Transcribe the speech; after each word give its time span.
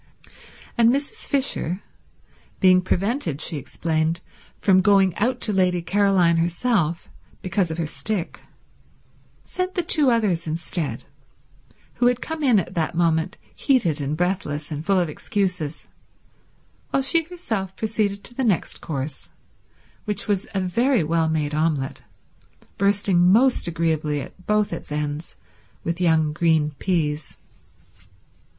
And 0.79 0.89
Mrs. 0.89 1.27
Fisher, 1.27 1.83
being 2.59 2.81
prevented, 2.81 3.39
she 3.39 3.57
explained, 3.57 4.21
from 4.57 4.81
going 4.81 5.15
out 5.17 5.39
to 5.41 5.53
Lady 5.53 5.83
Caroline 5.83 6.37
herself 6.37 7.07
because 7.43 7.69
of 7.69 7.77
her 7.77 7.85
stick, 7.85 8.39
sent 9.43 9.75
the 9.75 9.83
two 9.83 10.09
others 10.09 10.47
instead, 10.47 11.03
who 11.97 12.07
had 12.07 12.19
come 12.19 12.41
in 12.41 12.57
at 12.57 12.73
that 12.73 12.95
moment 12.95 13.37
heated 13.55 14.01
and 14.01 14.17
breathless 14.17 14.71
and 14.71 14.83
full 14.83 14.99
of 14.99 15.07
excuses, 15.07 15.85
while 16.89 17.03
she 17.03 17.25
herself 17.25 17.75
proceeded 17.75 18.23
to 18.23 18.33
the 18.33 18.43
next 18.43 18.81
course, 18.81 19.29
which 20.05 20.27
was 20.27 20.47
a 20.55 20.61
very 20.61 21.03
well 21.03 21.29
made 21.29 21.53
omelette, 21.53 22.01
bursting 22.79 23.31
most 23.31 23.67
agreeably 23.67 24.19
at 24.19 24.47
both 24.47 24.73
its 24.73 24.91
ends 24.91 25.35
with 25.83 26.01
young 26.01 26.33
green 26.33 26.71
peas. 26.79 27.37